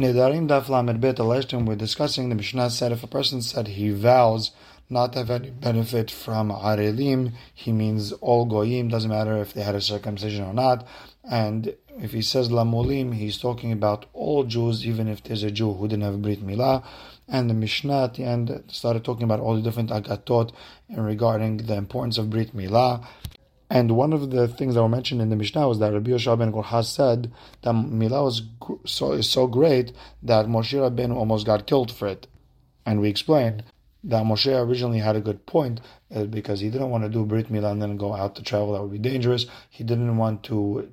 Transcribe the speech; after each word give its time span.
Nedarim 0.00 0.48
Daf 0.48 0.98
Bet, 0.98 1.50
time 1.50 1.66
we're 1.66 1.76
discussing, 1.76 2.30
the 2.30 2.34
Mishnah 2.34 2.70
said 2.70 2.90
if 2.90 3.02
a 3.02 3.06
person 3.06 3.42
said 3.42 3.68
he 3.68 3.90
vows 3.90 4.50
not 4.88 5.12
to 5.12 5.18
have 5.18 5.30
any 5.30 5.50
benefit 5.50 6.10
from 6.10 6.50
Arelim, 6.50 7.34
he 7.54 7.70
means 7.70 8.12
all 8.12 8.46
Goyim, 8.46 8.88
doesn't 8.88 9.10
matter 9.10 9.36
if 9.36 9.52
they 9.52 9.62
had 9.62 9.74
a 9.74 9.80
circumcision 9.82 10.42
or 10.42 10.54
not. 10.54 10.86
And 11.22 11.76
if 12.00 12.12
he 12.12 12.22
says 12.22 12.48
Lamulim, 12.48 13.14
he's 13.14 13.36
talking 13.36 13.72
about 13.72 14.06
all 14.14 14.44
Jews, 14.44 14.86
even 14.86 15.06
if 15.06 15.22
there's 15.22 15.42
a 15.42 15.50
Jew 15.50 15.74
who 15.74 15.86
didn't 15.86 16.04
have 16.04 16.22
Brit 16.22 16.42
Milah. 16.42 16.82
And 17.28 17.50
the 17.50 17.54
Mishnah 17.54 18.04
at 18.04 18.14
the 18.14 18.24
end 18.24 18.64
started 18.68 19.04
talking 19.04 19.24
about 19.24 19.40
all 19.40 19.54
the 19.54 19.60
different 19.60 19.90
agatot 19.90 20.50
regarding 20.88 21.58
the 21.58 21.76
importance 21.76 22.16
of 22.16 22.30
Brit 22.30 22.56
Milah. 22.56 23.06
And 23.70 23.92
one 23.92 24.12
of 24.12 24.30
the 24.30 24.48
things 24.48 24.74
that 24.74 24.82
were 24.82 24.88
mentioned 24.88 25.22
in 25.22 25.30
the 25.30 25.36
Mishnah 25.36 25.68
was 25.68 25.78
that 25.78 25.92
Rabbi 25.92 26.10
Yoshua 26.10 26.36
ben 26.36 26.52
Korhas 26.52 26.86
said 26.86 27.30
that 27.62 27.72
Milah 27.72 28.24
was 28.24 28.42
so, 28.84 29.12
is 29.12 29.30
so 29.30 29.46
great 29.46 29.92
that 30.24 30.46
Moshe 30.46 30.74
Rabbeinu 30.74 31.14
almost 31.14 31.46
got 31.46 31.68
killed 31.68 31.92
for 31.92 32.08
it. 32.08 32.26
And 32.84 33.00
we 33.00 33.08
explained 33.08 33.62
that 34.02 34.24
Moshe 34.24 34.48
originally 34.48 34.98
had 34.98 35.14
a 35.14 35.20
good 35.20 35.46
point 35.46 35.80
uh, 36.12 36.24
because 36.24 36.58
he 36.58 36.68
didn't 36.68 36.90
want 36.90 37.04
to 37.04 37.10
do 37.10 37.24
Brit 37.24 37.52
Milah 37.52 37.70
and 37.70 37.80
then 37.80 37.96
go 37.96 38.12
out 38.12 38.34
to 38.36 38.42
travel. 38.42 38.72
That 38.72 38.82
would 38.82 38.90
be 38.90 38.98
dangerous. 38.98 39.46
He 39.68 39.84
didn't 39.84 40.16
want 40.16 40.42
to 40.44 40.90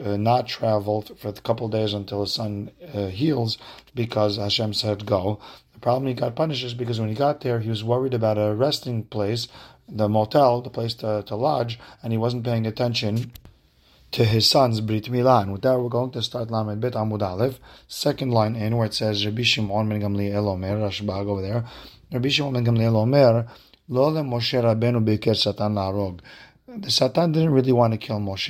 uh, 0.00 0.16
not 0.16 0.46
travel 0.46 1.02
for 1.18 1.28
a 1.28 1.32
couple 1.32 1.68
days 1.68 1.94
until 1.94 2.20
his 2.20 2.34
son 2.34 2.70
uh, 2.94 3.06
heals 3.08 3.58
because 3.94 4.36
Hashem 4.36 4.74
said 4.74 5.04
go. 5.04 5.40
The 5.72 5.80
problem 5.80 6.06
he 6.06 6.14
got 6.14 6.36
punished 6.36 6.62
is 6.62 6.74
because 6.74 7.00
when 7.00 7.08
he 7.08 7.14
got 7.14 7.40
there, 7.40 7.58
he 7.58 7.70
was 7.70 7.82
worried 7.82 8.14
about 8.14 8.36
a 8.38 8.54
resting 8.54 9.02
place 9.04 9.48
the 9.90 10.08
motel, 10.08 10.62
the 10.62 10.70
place 10.70 10.94
to, 10.94 11.22
to 11.26 11.36
lodge, 11.36 11.78
and 12.02 12.12
he 12.12 12.18
wasn't 12.18 12.44
paying 12.44 12.66
attention 12.66 13.32
to 14.12 14.24
his 14.24 14.48
son's 14.48 14.80
Brit 14.80 15.04
Milah. 15.04 15.50
With 15.50 15.62
that, 15.62 15.78
we're 15.78 15.88
going 15.88 16.10
to 16.12 16.22
start 16.22 16.50
Lamed 16.50 16.80
Bet 16.80 16.94
Amud 16.94 17.22
Aleph, 17.22 17.60
second 17.86 18.30
line 18.30 18.56
in 18.56 18.76
where 18.76 18.86
it 18.86 18.94
says 18.94 19.24
Rabbi 19.24 19.42
Shimon 19.42 19.88
ben 19.88 20.00
Gamliel 20.00 20.46
Omer, 20.46 20.78
Rashbag 20.78 21.26
over 21.26 21.42
there. 21.42 21.64
Rabbi 22.12 22.28
Shimon 22.28 22.52
ben 22.54 22.64
Gamliel 22.64 22.96
Omer, 22.96 23.46
Lo 23.88 24.08
le 24.08 24.22
Moshe 24.22 24.60
Rabbeinu 24.62 25.04
beker 25.04 25.36
Satan 25.36 25.74
la'arog 25.74 26.20
the 26.78 26.90
Satan 26.90 27.32
didn't 27.32 27.50
really 27.50 27.72
want 27.72 27.92
to 27.92 27.98
kill 27.98 28.20
Moshe, 28.20 28.46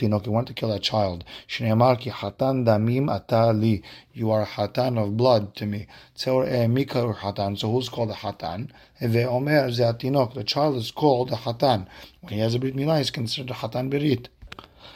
he 0.00 0.08
wanted 0.30 0.46
to 0.46 0.54
kill 0.54 0.72
a 0.72 0.78
child. 0.78 1.24
Shneimar 1.46 2.00
ki 2.00 2.08
hatan 2.08 2.64
damim 2.64 3.14
ata 3.14 3.52
li, 3.52 3.82
you 4.14 4.30
are 4.30 4.42
a 4.42 4.46
hatan 4.46 4.98
of 5.02 5.14
blood 5.18 5.54
to 5.56 5.66
me. 5.66 5.86
Eh, 6.26 6.66
hatan, 6.66 7.58
so 7.58 7.70
who's 7.70 7.90
called 7.90 8.10
a 8.10 8.14
hatan? 8.14 8.70
Eve 9.02 9.28
omer 9.28 9.70
ze 9.70 9.82
atinok, 9.82 10.32
the 10.32 10.42
child 10.42 10.76
is 10.76 10.90
called 10.90 11.32
a 11.32 11.36
hatan. 11.36 11.86
When 12.22 12.32
he 12.32 12.38
has 12.40 12.54
a 12.54 12.58
brit 12.58 12.74
milah, 12.74 12.98
he's 12.98 13.10
considered 13.10 13.50
a 13.50 13.54
hatan 13.54 13.90
berit. 13.92 14.28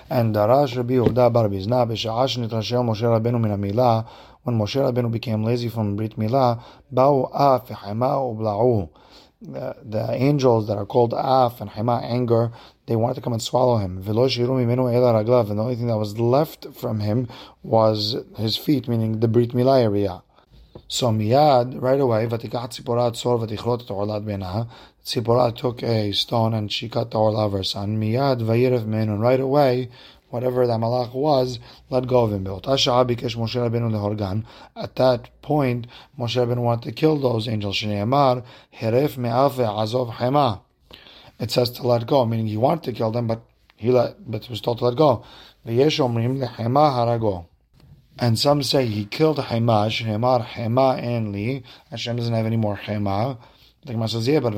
And 0.08 0.34
Darash 0.34 0.74
Rabbi 0.74 0.94
Yehuda 0.94 1.30
bar 1.30 1.48
Bizna, 1.48 1.86
b'sha'ash 1.86 2.38
nitrashel 2.38 2.82
Moshe 2.82 3.02
Rabbeinu 3.02 3.38
min 3.38 3.50
milah, 3.60 4.08
when 4.44 4.58
Moshe 4.58 4.76
Rabbeinu 4.76 5.10
became 5.10 5.44
lazy 5.44 5.68
from 5.68 5.96
Brit 5.96 6.16
Milah, 6.16 6.62
ba'u 6.94 7.30
af 7.30 7.68
v'chema 7.68 8.16
u'bla'u 8.16 8.88
the, 9.40 10.06
angels 10.10 10.66
that 10.66 10.76
are 10.76 10.86
called 10.86 11.14
Af 11.16 11.60
and 11.60 11.70
Hema, 11.70 12.02
anger, 12.02 12.50
they 12.86 12.96
wanted 12.96 13.14
to 13.14 13.20
come 13.20 13.32
and 13.32 13.42
swallow 13.42 13.76
him. 13.78 13.98
And 13.98 14.06
the 14.06 14.10
only 14.10 15.76
thing 15.76 15.86
that 15.86 15.96
was 15.96 16.18
left 16.18 16.66
from 16.74 17.00
him 17.00 17.28
was 17.62 18.16
his 18.36 18.56
feet, 18.56 18.88
meaning 18.88 19.20
the 19.20 19.28
Brit 19.28 19.50
Milah 19.50 19.82
area. 19.82 20.22
So 20.86 21.08
miyad, 21.08 21.80
right 21.80 22.00
away. 22.00 22.26
Tzipora 25.04 25.56
took 25.56 25.82
a 25.82 26.12
stone 26.12 26.54
and 26.54 26.72
she 26.72 26.88
cut 26.88 27.10
the 27.10 27.18
orla 27.18 27.46
of 27.46 27.52
her 27.52 27.62
son. 27.62 27.98
Miyad 27.98 28.40
vayirev 28.42 28.86
menun. 28.86 29.20
Right 29.20 29.40
away, 29.40 29.90
whatever 30.30 30.66
that 30.66 30.80
malach 30.80 31.14
was, 31.14 31.58
let 31.90 32.06
go 32.06 32.24
of 32.24 32.32
him. 32.32 32.46
At 34.76 34.96
that 34.96 35.30
point, 35.42 35.86
Moshe 36.18 36.36
Rabbeinu 36.36 36.58
wanted 36.58 36.88
to 36.88 36.92
kill 36.92 37.18
those 37.18 37.48
angels. 37.48 37.82
It 41.40 41.50
says 41.50 41.70
to 41.70 41.86
let 41.86 42.06
go, 42.06 42.26
meaning 42.26 42.46
he 42.46 42.56
wanted 42.56 42.82
to 42.84 42.92
kill 42.92 43.10
them, 43.10 43.26
but 43.26 43.42
he 43.76 43.90
let, 43.90 44.30
but 44.30 44.48
was 44.50 44.60
told 44.60 44.78
to 44.78 44.84
let 44.86 44.96
go. 44.96 45.24
And 48.20 48.36
some 48.38 48.62
say 48.64 48.86
he 48.86 49.04
killed 49.04 49.38
Hema, 49.38 49.88
Shneimar 49.88 50.44
Hema 50.44 50.98
and 51.00 51.32
Li. 51.32 51.62
Hashem 51.90 52.16
doesn't 52.16 52.34
have 52.34 52.46
any 52.46 52.56
more 52.56 52.76
Hema. 52.76 53.38
The 53.86 53.92
Gemara 53.92 54.08
says, 54.08 54.26
yeah, 54.26 54.40
but. 54.40 54.54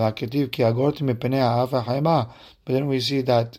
But 2.65 2.73
then 2.73 2.87
we 2.87 3.01
see 3.01 3.21
that 3.21 3.59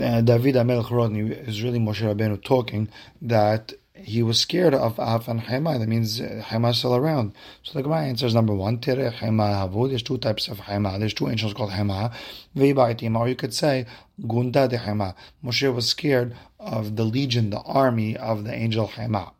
uh, 0.00 0.20
David 0.20 0.54
Amelch 0.56 0.90
wrote, 0.90 1.12
is 1.12 1.62
really 1.62 1.78
Moshe 1.78 2.02
Rabbeinu 2.02 2.42
talking, 2.42 2.88
that 3.22 3.72
he 3.96 4.22
was 4.22 4.40
scared 4.40 4.74
of 4.74 4.98
Af 4.98 5.28
and 5.28 5.40
Hema. 5.40 5.78
That 5.78 5.88
means 5.88 6.20
uh, 6.20 6.42
Hema 6.46 6.70
is 6.70 6.78
still 6.78 6.96
around. 6.96 7.32
So 7.62 7.74
the 7.74 7.82
Gemara 7.82 8.02
answers 8.02 8.34
number 8.34 8.54
one, 8.54 8.78
Tere 8.78 9.10
Hema 9.10 9.70
Havu. 9.70 9.88
There's 9.88 10.02
two 10.02 10.18
types 10.18 10.48
of 10.48 10.58
Hema. 10.58 10.98
There's 10.98 11.14
two 11.14 11.28
angels 11.28 11.54
called 11.54 11.70
Hema. 11.70 12.12
Veiba'itim, 12.56 13.16
or 13.16 13.28
you 13.28 13.36
could 13.36 13.54
say 13.54 13.86
Gunda 14.26 14.68
de 14.68 14.78
Hema. 14.78 15.14
Moshe 15.44 15.72
was 15.72 15.88
scared 15.88 16.36
of 16.58 16.96
the 16.96 17.04
legion, 17.04 17.50
the 17.50 17.60
army 17.60 18.16
of 18.16 18.44
the 18.44 18.52
angel 18.52 18.88
Hema. 18.88 19.32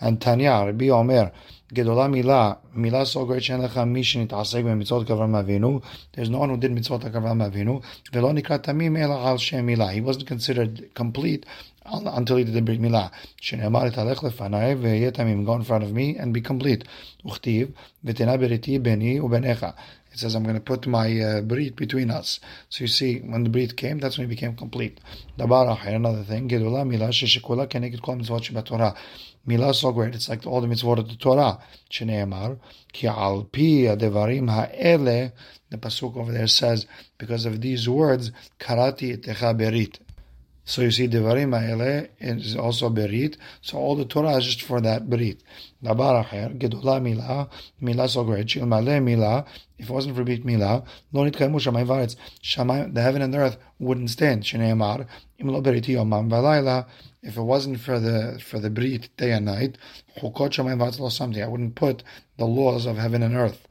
And 0.00 0.20
Tanya, 0.20 0.64
Rabbi 0.66 0.88
Omer, 0.88 1.32
Gedola 1.72 2.08
Mila, 2.08 2.58
Mila 2.76 3.04
so 3.04 3.24
great 3.24 3.42
shenecha 3.42 3.84
mishin 3.84 4.28
itasek 4.28 4.62
b'mitzvot 4.62 5.04
kavram 5.04 5.32
avinu. 5.34 5.82
There's 6.12 6.30
no 6.30 6.38
one 6.38 6.50
who 6.50 6.56
did 6.58 6.70
mitzvot 6.70 7.02
kavram 7.10 7.42
avinu. 7.44 7.82
Velo 8.12 8.32
nikrat 8.32 8.62
tamim 8.62 8.96
ela 8.96 9.24
al 9.24 9.36
shem 9.38 9.66
Mila. 9.66 9.90
He 9.90 10.00
wasn't 10.00 10.28
considered 10.28 10.94
complete 10.94 11.44
until 11.84 12.36
he 12.36 12.44
did 12.44 12.54
the 12.54 12.62
brit 12.62 12.80
milah. 12.80 13.10
Shenemar 13.42 13.92
italech 13.92 14.18
lefanai 14.18 14.80
ve'yeh 14.80 15.10
tamim. 15.10 15.44
Go 15.44 15.54
in 15.54 15.64
front 15.64 15.82
of 15.82 15.92
me 15.92 16.16
and 16.16 16.32
be 16.32 16.40
complete. 16.40 16.84
Uchtiv 17.24 17.72
v'tena 18.04 18.38
beriti 18.38 18.80
beni 18.80 19.18
ubenecha. 19.18 19.74
It 20.12 20.20
says, 20.20 20.34
I'm 20.34 20.44
going 20.44 20.54
to 20.54 20.62
put 20.62 20.86
my 20.86 21.20
uh, 21.20 21.40
brit 21.42 21.76
between 21.76 22.10
us. 22.10 22.40
So 22.70 22.84
you 22.84 22.88
see, 22.88 23.18
when 23.18 23.42
the 23.42 23.50
brit 23.50 23.76
came, 23.76 23.98
that's 23.98 24.16
when 24.16 24.24
it 24.24 24.30
became 24.30 24.56
complete. 24.56 24.98
Dabar 25.36 25.78
another 25.86 26.22
thing. 26.22 26.48
Gedola 26.48 26.86
Mila 26.88 27.08
sheshekula 27.08 27.66
keneged 27.68 28.00
kol 28.00 28.14
mitzvot 28.14 28.40
shebatorah. 28.50 28.96
Milah 29.46 29.74
so 29.74 29.92
great. 29.92 30.14
It's 30.14 30.28
like 30.28 30.46
all 30.46 30.60
the 30.60 30.66
mitzvot 30.66 30.98
of 30.98 31.08
the 31.08 31.16
Torah. 31.16 31.58
Shneimar 31.90 32.58
ki 32.92 33.06
al 33.06 33.44
pi 33.44 33.86
adevarim 33.94 34.50
ha'ele. 34.50 35.32
The 35.70 35.78
pasuk 35.78 36.16
over 36.16 36.32
there 36.32 36.46
says, 36.46 36.86
because 37.18 37.44
of 37.46 37.60
these 37.60 37.88
words, 37.88 38.32
karati 38.58 39.16
etecha 39.16 39.56
berit. 39.56 39.98
So 40.68 40.82
you 40.82 40.90
see, 40.90 41.06
Devarim 41.06 41.56
Ha'ele 41.56 42.08
is 42.18 42.56
also 42.56 42.90
Berit. 42.90 43.36
So 43.60 43.78
all 43.78 43.94
the 43.94 44.04
Torah 44.04 44.36
is 44.36 44.46
just 44.46 44.62
for 44.62 44.80
that 44.80 45.08
Berit. 45.08 45.38
Dabar 45.82 46.24
Acher, 46.24 46.58
Gedola 46.58 47.00
Milah, 47.00 47.48
Milah 47.80 48.08
so 48.08 48.24
great, 48.24 48.48
Shilmale 48.48 49.00
Milah, 49.00 49.46
if 49.78 49.88
it 49.88 49.92
wasn't 49.92 50.16
for 50.16 50.24
Berit 50.24 50.44
Milah, 50.44 50.84
Lo 51.12 51.22
Nitkaimu 51.24 51.60
Shamayim 51.60 51.86
Varetz, 51.86 52.16
Shamayim, 52.42 52.94
the 52.94 53.00
heaven 53.00 53.22
and 53.22 53.32
the 53.32 53.38
earth 53.38 53.58
wouldn't 53.78 54.10
stand. 54.10 54.42
Shneimar, 54.42 55.06
Im 55.38 55.46
Lo 55.46 55.62
Beriti 55.62 55.94
Yomam 55.94 56.28
Valayla, 56.28 56.86
if 57.22 57.36
it 57.36 57.42
wasn't 57.42 57.78
for 57.78 58.00
the 58.00 58.40
for 58.44 58.58
the 58.58 58.68
Brit 58.68 59.08
day 59.16 59.30
and 59.30 59.46
night, 59.46 59.78
Chukot 60.18 60.50
Shamayim 60.50 60.80
Varetz 60.80 60.98
Lo 60.98 61.10
something, 61.10 61.44
I 61.44 61.46
wouldn't 61.46 61.76
put 61.76 62.02
the 62.38 62.44
laws 62.44 62.86
of 62.86 62.96
heaven 62.96 63.22
and 63.22 63.36
earth. 63.36 63.68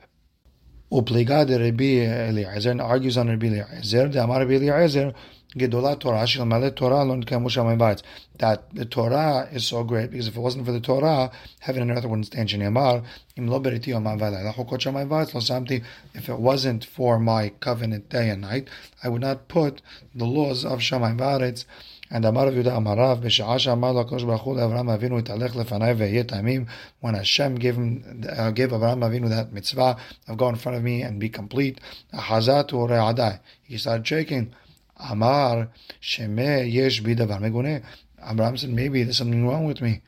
Upliga 0.89 1.45
de 1.45 1.59
Rabbi 1.59 2.05
Eliezer, 2.29 2.81
argues 2.81 3.17
on 3.17 3.27
Rabbi 3.27 3.47
Eliezer, 3.47 4.07
the 4.07 4.23
Amar 4.23 4.39
Rabbi 4.39 4.53
Eliezer, 4.53 5.13
Gedola 5.57 5.97
Torah 5.97 6.71
Torah 6.71 7.97
That 8.39 8.75
the 8.75 8.85
Torah 8.85 9.47
is 9.53 9.65
so 9.65 9.85
great 9.85 10.11
because 10.11 10.27
if 10.27 10.35
it 10.35 10.39
wasn't 10.39 10.65
for 10.65 10.73
the 10.73 10.81
Torah, 10.81 11.31
heaven 11.59 11.83
and 11.83 11.91
earth 11.91 12.03
wouldn't 12.03 12.25
stand. 12.25 12.49
Shnei 12.49 13.05
Im 13.37 13.47
Lo 13.47 13.61
Beriti 13.61 13.87
Yomam 13.87 14.19
Valayla 14.19 14.53
Chukot 14.53 14.81
Shamayim 14.81 15.09
Lo 15.09 15.23
Samti. 15.23 15.81
If 16.13 16.27
it 16.27 16.39
wasn't 16.39 16.83
for 16.83 17.19
my 17.19 17.49
covenant 17.61 18.09
day 18.09 18.29
and 18.29 18.41
night, 18.41 18.67
I 19.01 19.07
would 19.07 19.21
not 19.21 19.47
put 19.47 19.81
the 20.13 20.25
laws 20.25 20.65
of 20.65 20.79
Shamayim 20.79 21.19
Varetz. 21.19 21.63
And 22.11 22.25
Amar 22.25 22.47
Yuda 22.47 22.73
Amarav 22.73 23.23
B'Sha'asha 23.23 23.73
Amar 23.73 23.93
Lakosh 23.93 24.27
Baruch 24.27 24.41
Hu 24.41 24.55
Avram 24.55 24.95
Avinu 24.95 25.23
Italech 25.23 25.51
Lefanai 25.51 25.95
Ve'yeh 25.97 26.25
Tamim. 26.25 26.67
When 26.99 27.13
Hashem 27.15 27.55
gave 27.55 27.75
him, 27.75 28.25
uh, 28.29 28.51
gave 28.51 28.69
Avram 28.69 28.99
Avinu 28.99 29.29
that 29.29 29.53
mitzvah 29.53 29.97
of 30.27 30.37
go 30.37 30.49
in 30.49 30.55
front 30.55 30.77
of 30.77 30.83
me 30.83 31.01
and 31.01 31.17
be 31.17 31.29
complete, 31.29 31.79
A 32.11 32.17
Hazatu 32.17 32.73
Re'adai. 32.89 33.39
He 33.63 33.77
started 33.77 34.05
shaking. 34.05 34.53
Amar 34.97 35.69
Sheme 36.01 36.71
Yesh 36.71 37.01
Bidavar 37.01 37.39
Megune. 37.39 37.83
Abraham 38.27 38.57
said, 38.57 38.69
maybe 38.69 39.03
there's 39.03 39.17
something 39.17 39.47
wrong 39.47 39.65
with 39.65 39.81
me. 39.81 40.01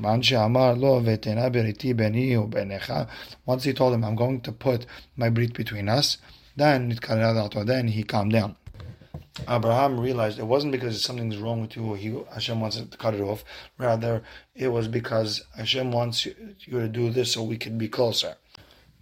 Once 0.00 0.26
he 3.64 3.72
told 3.72 3.94
him, 3.94 4.04
I'm 4.04 4.16
going 4.16 4.40
to 4.40 4.52
put 4.52 4.86
my 5.16 5.28
brit 5.28 5.52
between 5.52 5.88
us, 5.88 6.18
then 6.56 6.98
then 6.98 7.88
he 7.88 8.02
calmed 8.02 8.32
down. 8.32 8.56
Abraham 9.48 9.98
realized 9.98 10.38
it 10.38 10.46
wasn't 10.46 10.72
because 10.72 11.02
something's 11.02 11.38
wrong 11.38 11.60
with 11.60 11.76
you, 11.76 11.94
he, 11.94 12.14
Hashem 12.32 12.60
wants 12.60 12.76
to 12.76 12.96
cut 12.98 13.14
it 13.14 13.20
off. 13.20 13.44
Rather, 13.78 14.22
it 14.54 14.68
was 14.68 14.88
because 14.88 15.42
Hashem 15.56 15.90
wants 15.92 16.26
you 16.26 16.34
to 16.68 16.88
do 16.88 17.10
this 17.10 17.32
so 17.32 17.42
we 17.42 17.56
can 17.56 17.78
be 17.78 17.88
closer. 17.88 18.36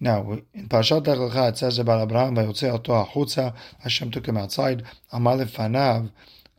Now, 0.03 0.39
in 0.55 0.67
Parashat 0.67 1.07
Lech 1.07 1.53
it 1.53 1.59
says 1.59 1.79
about 1.79 2.01
Abraham, 2.01 2.35
Vayotze 2.35 2.73
oto 2.73 3.05
achutza, 3.05 3.53
Hashem 3.81 4.11
took 4.11 4.27
him 4.27 4.39
outside, 4.39 4.83
Amar 5.13 5.37
lefanav, 5.37 6.11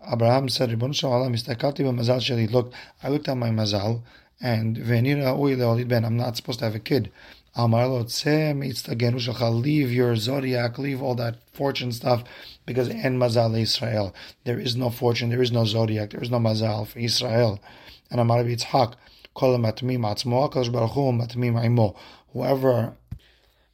Abraham 0.07 0.47
said, 0.47 0.69
Ribbon 0.69 0.93
Shalom, 0.93 1.33
istakalti 1.33 1.79
b'mazal 1.79 2.19
sheli, 2.19 2.51
look, 2.51 2.71
I 3.01 3.09
looked 3.09 3.27
at 3.27 3.37
my 3.37 3.49
mazal, 3.49 4.03
and 4.39 4.77
Venira 4.77 5.35
Uile 5.35 5.87
Ben, 5.87 6.05
I'm 6.05 6.17
not 6.17 6.37
supposed 6.37 6.59
to 6.59 6.65
have 6.65 6.75
a 6.75 6.79
kid. 6.79 7.11
Amar 7.55 7.87
leave 7.89 9.91
your 9.91 10.15
zodiac, 10.15 10.77
leave 10.77 11.01
all 11.01 11.15
that 11.15 11.37
fortune 11.51 11.91
stuff, 11.91 12.23
because 12.67 12.89
en 12.89 13.17
mazal 13.17 13.59
Israel. 13.59 14.13
There 14.43 14.59
is 14.59 14.75
no 14.75 14.91
fortune, 14.91 15.29
there 15.29 15.41
is 15.41 15.51
no 15.51 15.65
zodiac, 15.65 16.11
there 16.11 16.21
is 16.21 16.29
no 16.29 16.37
mazal 16.37 16.87
for 16.87 16.99
Israel. 16.99 17.59
And 18.11 18.21
Amar 18.21 18.43
Yitzhak, 18.43 18.93
kol 19.33 19.57
matmim 19.57 20.01
atzmo, 20.01 20.47
akadosh 20.47 20.71
baruch 20.71 20.91
hu. 20.91 21.95
Whoever 22.33 22.95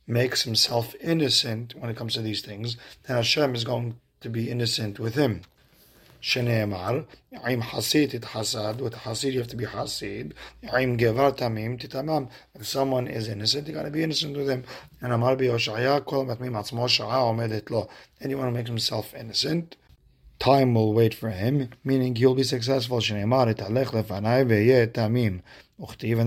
makes 0.07 0.43
himself 0.43 0.95
innocent 1.01 1.75
when 1.77 1.91
it 1.91 1.97
comes 1.97 2.15
to 2.15 2.23
these 2.23 2.43
things, 2.43 2.77
then 3.05 3.17
Hashem 3.17 3.55
is 3.55 3.65
going 3.65 3.97
to 4.21 4.29
be 4.29 4.51
innocent 4.51 4.99
with 4.99 5.15
him. 5.15 5.43
שנאמר, 6.23 7.01
עם 7.33 7.63
חסיד 7.63 8.11
תתחסד, 8.11 8.75
with 8.81 8.95
חסיד 8.95 9.35
you 9.35 9.43
have 9.43 9.51
to 9.51 9.57
be 9.57 9.67
חסיד, 9.67 10.35
עם 10.63 10.97
גבר 10.97 11.31
תמים 11.31 11.77
תתמם. 11.77 12.25
If 12.55 12.67
someone 12.67 13.09
is 13.09 13.29
innocent, 13.29 13.67
you 13.67 13.73
got 13.73 13.83
to 13.83 13.91
be 13.91 14.03
innocent 14.03 14.37
with 14.37 14.49
him. 14.49 14.63
And 15.03 15.13
אמר 15.13 15.35
ביהושעיה, 15.35 16.01
כל 16.01 16.25
מתמים 16.27 16.57
עצמו 16.57 16.89
שעה 16.89 17.19
עומדת 17.19 17.71
לו. 17.71 17.87
Anyone 18.21 18.25
who 18.25 18.53
makes 18.53 18.69
himself 18.69 19.15
innocent, 19.15 19.77
time 20.40 20.74
will 20.74 20.94
wait 20.94 21.14
for 21.14 21.30
him, 21.30 21.70
meaning 21.84 22.16
he'll 22.16 22.36
be 22.36 22.44
successful. 22.44 23.02
And 23.10 23.32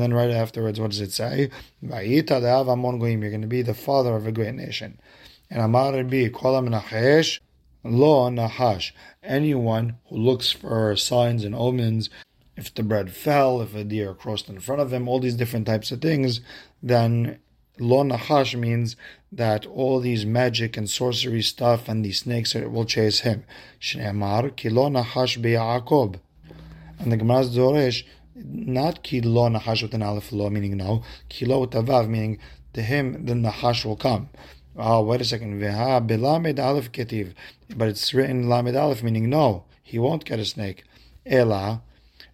then 0.01 0.15
right 0.15 0.31
afterwards, 0.31 0.81
what 0.81 0.91
does 0.91 1.01
it 1.01 1.12
say? 1.12 1.51
You're 1.83 2.23
going 2.23 3.41
to 3.41 3.47
be 3.47 3.62
the 3.62 3.75
father 3.75 4.15
of 4.15 4.27
a 4.27 4.33
great 4.33 4.55
nation. 4.55 5.01
And 5.51 5.61
Amar 5.61 5.93
Kolam 5.93 6.69
Lo 7.83 8.29
Nahash. 8.29 8.93
Anyone 9.23 9.97
who 10.09 10.17
looks 10.17 10.53
for 10.53 10.95
signs 10.97 11.45
and 11.45 11.55
omens, 11.55 12.11
if 12.57 12.75
the 12.75 12.83
bread 12.83 13.11
fell, 13.12 13.62
if 13.62 13.75
a 13.75 13.85
deer 13.85 14.12
crossed 14.15 14.49
in 14.49 14.61
front 14.61 14.83
of 14.83 14.93
him, 14.93 15.09
all 15.09 15.19
these 15.19 15.35
different 15.35 15.67
types 15.67 15.91
of 15.91 16.03
things, 16.03 16.41
then 16.83 17.39
lo 17.81 18.03
nahash 18.03 18.55
means 18.55 18.97
that 19.32 19.67
all 19.67 20.00
these 20.00 20.27
magic 20.27 20.77
and 20.77 20.88
sorcery 20.88 21.43
stuff 21.43 21.88
and 21.88 22.05
these 22.05 22.21
snakes 22.21 22.55
will 22.55 22.85
chase 22.85 23.21
him. 23.21 23.44
Shneemar 23.81 24.55
ki 24.56 24.69
lo 24.69 24.88
nahash 24.88 25.41
be'Yaakov. 25.41 26.21
And 26.99 27.11
the 27.11 27.17
Gemara's 27.17 27.50
Zoresh, 27.50 28.05
not 28.35 29.03
ki 29.03 29.21
lo 29.23 29.49
nahash 29.49 29.82
with 29.82 29.94
an 29.94 30.03
aleph 30.03 30.32
lo, 30.32 30.50
meaning 30.50 30.77
no, 30.77 31.03
ki 31.29 31.47
lo 31.47 31.61
with 31.61 31.75
a 31.75 31.82
vav, 31.82 32.09
meaning 32.09 32.38
to 32.75 32.82
him 32.82 33.27
the 33.27 33.35
nahash 33.35 33.85
will 33.85 33.97
come. 33.97 34.29
Oh, 34.76 35.03
wait 35.03 35.21
a 35.21 35.25
second. 35.25 35.61
Veha 35.61 36.06
belamed 36.06 36.59
aleph 36.59 36.93
ketiv. 36.93 37.35
But 37.76 37.88
it's 37.88 38.15
written 38.15 38.49
lamed 38.49 38.76
aleph, 38.76 39.03
meaning 39.03 39.29
no, 39.29 39.65
he 39.83 39.99
won't 39.99 40.25
get 40.25 40.38
a 40.38 40.44
snake. 40.44 40.85
Ela. 41.26 41.83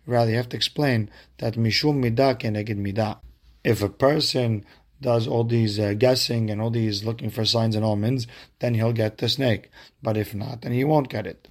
Rather, 0.06 0.30
you 0.30 0.36
have 0.36 0.48
to 0.50 0.56
explain 0.56 1.10
that 1.38 1.54
mishum 1.54 2.04
midah 2.04 2.38
keneged 2.38 2.78
midah. 2.78 3.18
If 3.64 3.82
a 3.82 3.88
person 3.88 4.64
does 5.00 5.26
all 5.26 5.44
these 5.44 5.78
uh, 5.78 5.94
guessing 5.94 6.50
and 6.50 6.60
all 6.60 6.70
these 6.70 7.04
looking 7.04 7.30
for 7.30 7.44
signs 7.44 7.76
and 7.76 7.84
omens, 7.84 8.26
then 8.60 8.74
he'll 8.74 8.92
get 8.92 9.18
the 9.18 9.28
snake. 9.28 9.70
But 10.02 10.16
if 10.16 10.34
not, 10.34 10.62
then 10.62 10.72
he 10.72 10.84
won't 10.84 11.08
get 11.08 11.26
it. 11.26 11.48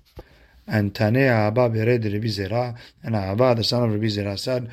And 0.68 0.94
Tanea 0.94 1.47
Abba 1.47 1.69
bered 1.69 2.03
Rabbi 2.03 2.77
and 3.03 3.15
Abba, 3.15 3.56
the 3.56 3.63
son 3.63 3.83
of 3.83 3.94
Rabbi 3.94 4.36
said, 4.36 4.71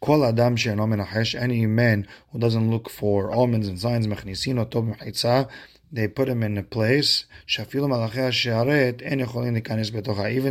Kol 0.00 0.24
adam 0.24 0.56
any 0.56 1.66
man 1.66 2.06
who 2.30 2.38
doesn't 2.38 2.70
look 2.70 2.88
for 2.88 3.32
omens 3.32 3.66
and 3.66 3.80
signs, 3.80 4.06
mechnisin 4.06 4.60
oto 4.60 4.82
b'mechitza, 4.82 5.48
they 5.90 6.06
put 6.06 6.28
him 6.28 6.42
in 6.42 6.58
a 6.58 6.62
place, 6.62 7.24
even 7.58 7.90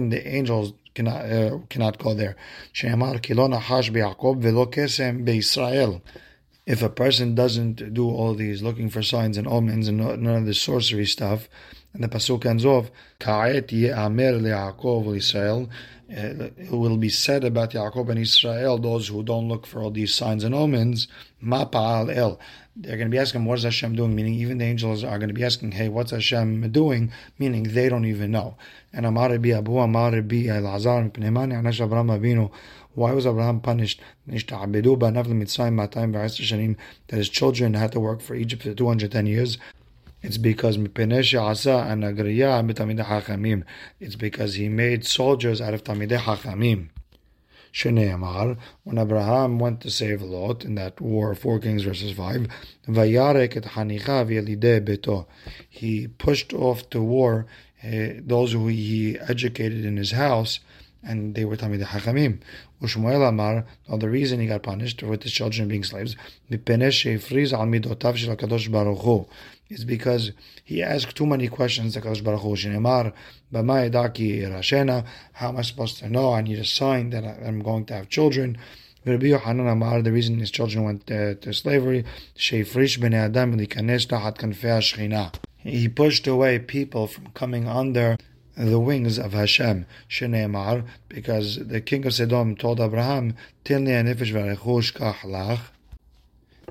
the 0.10 0.22
angels 0.28 0.74
cannot, 0.94 1.26
uh, 1.32 1.60
cannot 1.70 1.98
go 2.00 2.14
there. 2.14 2.36
If 6.66 6.82
a 6.82 6.90
person 6.90 7.36
doesn't 7.36 7.94
do 7.94 8.10
all 8.10 8.34
these 8.34 8.64
looking 8.64 8.90
for 8.90 9.04
signs 9.04 9.38
and 9.38 9.48
omens 9.48 9.88
and 9.88 9.98
none 9.98 10.36
of 10.36 10.46
this 10.46 10.62
sorcery 10.62 11.06
stuff, 11.06 11.48
and 11.94 12.04
the 12.04 12.08
pasuk 12.08 12.46
ends 12.46 12.66
off, 12.66 12.90
"Ka'et 13.20 13.72
ye'amer 13.72 14.34
le'Yaakov 14.40 15.16
Israel," 15.16 15.70
uh, 16.10 16.50
it 16.58 16.72
will 16.72 16.98
be 16.98 17.10
said 17.10 17.44
about 17.44 17.72
Yaakov 17.72 18.10
and 18.10 18.20
Israel, 18.20 18.78
those 18.78 19.08
who 19.08 19.24
don't 19.24 19.48
look 19.48 19.66
for 19.66 19.82
all 19.82 19.90
these 19.90 20.14
signs 20.14 20.44
and 20.44 20.54
omens, 20.54 21.08
Mapa'al 21.44 22.16
El. 22.16 22.40
They're 22.76 22.98
going 22.98 23.08
to 23.08 23.12
be 23.12 23.18
asking, 23.18 23.46
what 23.46 23.58
is 23.58 23.64
Hashem 23.64 23.96
doing? 23.96 24.14
Meaning, 24.16 24.36
even 24.36 24.60
the 24.60 24.66
angels 24.66 25.04
are 25.04 25.18
going 25.18 25.30
to 25.30 25.34
be 25.34 25.44
asking, 25.44 25.72
hey, 25.72 25.90
what's 25.90 26.12
Hashem 26.12 26.70
doing? 26.72 27.12
Meaning, 27.40 27.64
they 27.64 27.90
don't 27.90 28.06
even 28.06 28.32
know. 28.32 28.56
And 28.94 29.06
Amar 29.06 29.32
Abu 29.32 29.56
Amar 29.56 30.12
Anash 30.12 31.84
Abraham 31.84 32.08
Avinu. 32.08 32.52
Why 32.96 33.12
was 33.12 33.26
Abraham 33.26 33.60
punished? 33.60 34.02
That 34.26 34.34
his 37.12 37.30
children 37.30 37.74
had 37.74 37.92
to 37.92 38.00
work 38.00 38.22
for 38.22 38.36
Egypt 38.36 38.64
for 38.64 38.74
210 38.74 39.28
years. 39.28 39.58
It's 40.24 40.38
because 40.38 40.78
it's 44.00 44.16
because 44.16 44.56
he 44.56 44.70
made 44.70 45.06
soldiers 45.06 45.62
out 45.62 45.74
of 45.76 45.84
Talmidei 45.84 46.18
Hachamim. 46.18 46.90
When 48.84 48.98
Abraham 48.98 49.60
went 49.60 49.82
to 49.82 49.92
save 49.92 50.22
Lot 50.22 50.64
in 50.64 50.76
that 50.76 51.02
war, 51.02 51.36
4 51.36 51.60
Kings 51.60 51.84
verses 51.84 52.14
5, 52.14 52.48
Vayarek 52.88 53.58
et 53.58 53.66
beto. 54.86 55.26
He 55.70 56.08
pushed 56.08 56.54
off 56.54 56.90
to 56.92 57.02
war 57.04 57.46
uh, 57.84 58.14
those 58.26 58.54
who 58.54 58.68
he 58.68 59.20
educated 59.20 59.84
in 59.86 59.98
his 59.98 60.12
house, 60.12 60.62
and 61.06 61.36
they 61.36 61.46
were 61.46 61.56
Tamid 61.56 61.84
Hachamim. 61.84 62.40
Ushmuel 62.82 63.28
Amar, 63.28 63.66
the 63.88 64.10
reason 64.10 64.40
he 64.40 64.48
got 64.48 64.64
punished 64.64 65.04
with 65.04 65.24
his 65.24 65.32
children 65.32 65.68
being 65.68 65.84
slaves, 65.84 66.16
is 69.70 69.84
because 69.86 70.32
he 70.64 70.84
asked 70.84 71.16
too 71.16 71.26
many 71.26 71.48
questions 71.48 71.94
to 71.94 72.02
Kadosh 72.02 72.24
Baruch 72.24 72.42
Hu. 72.42 72.56
Shinemar, 72.56 73.14
Rashena, 73.54 75.06
how 75.34 75.50
am 75.50 75.58
I 75.58 75.62
supposed 75.62 75.98
to 76.00 76.10
know? 76.10 76.34
I 76.34 76.42
need 76.42 76.60
a 76.60 76.66
sign 76.66 77.12
that 77.12 77.24
I'm 77.24 77.62
going 77.62 77.86
to 77.86 77.94
have 77.94 78.10
children. 78.10 78.58
Rabbi 79.06 79.28
Yohanan 79.28 79.68
Amar, 79.68 80.02
the 80.02 80.12
reason 80.12 80.40
his 80.40 80.50
children 80.50 80.84
went 80.84 81.12
uh, 81.12 81.36
to 81.36 81.54
slavery, 81.54 82.04
Sheifrish 82.36 83.00
ben 83.00 83.14
Adam 83.14 83.56
He 85.58 85.88
pushed 85.90 86.28
away 86.28 86.60
people 86.60 87.08
from 87.08 87.28
coming 87.28 87.68
under 87.68 88.18
the 88.56 88.80
wings 88.80 89.18
of 89.20 89.34
Hashem, 89.34 89.86
Sheneemar, 90.10 90.86
because 91.10 91.68
the 91.68 91.82
king 91.82 92.06
of 92.06 92.14
Sodom 92.14 92.56
told 92.56 92.80
Abraham, 92.80 93.36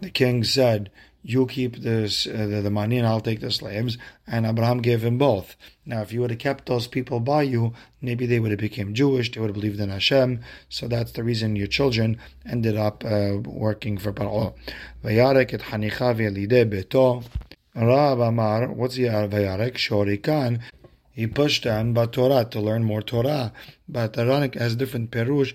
The 0.01 0.11
king 0.13 0.45
said, 0.45 0.91
you 1.27 1.47
keep 1.47 1.77
this, 1.77 2.27
uh, 2.27 2.47
the, 2.47 2.61
the, 2.61 2.71
money 2.71 2.99
and 2.99 3.07
I'll 3.07 3.21
take 3.21 3.41
the 3.41 3.51
slaves. 3.51 3.97
And 4.27 4.45
Abraham 4.45 4.83
gave 4.83 5.03
him 5.03 5.17
both. 5.17 5.57
Now, 5.87 6.03
if 6.03 6.13
you 6.13 6.21
would 6.21 6.31
have 6.31 6.39
kept 6.39 6.67
those 6.67 6.87
people 6.87 7.19
by 7.19 7.43
you, 7.43 7.73
maybe 8.03 8.27
they 8.27 8.39
would 8.39 8.51
have 8.51 8.61
become 8.61 8.93
Jewish, 8.93 9.33
they 9.33 9.41
would 9.41 9.49
have 9.49 9.55
believed 9.55 9.81
in 9.81 9.89
Hashem. 9.89 10.41
So 10.69 10.87
that's 10.87 11.13
the 11.13 11.25
reason 11.25 11.57
your 11.57 11.67
children 11.67 12.19
ended 12.47 12.77
up 12.77 13.05
uh, 13.05 13.39
working 13.43 13.97
for 13.97 14.13
Paro. 14.13 14.55
Rab 17.75 18.21
Amar, 18.21 18.71
what's 18.71 18.97
the 18.97 19.05
Vayarek? 19.05 19.75
Shorikan. 19.75 20.61
He 21.15 21.27
pushed 21.27 21.63
them 21.63 21.95
but 21.95 22.13
Torah 22.13 22.45
to 22.45 22.61
learn 22.61 22.85
more 22.85 23.01
Torah. 23.03 23.53
But 23.89 24.15
Aronik 24.15 24.55
has 24.57 24.75
different 24.75 25.11
perush 25.13 25.55